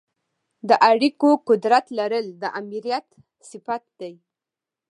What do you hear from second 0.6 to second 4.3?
د اړیکو قدرت لرل د آمریت صفت دی.